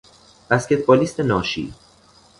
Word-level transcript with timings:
بسکتبالیست 0.49 1.19
ناشی 1.19 1.73